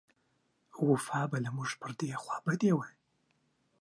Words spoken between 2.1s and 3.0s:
خوابدۍ و.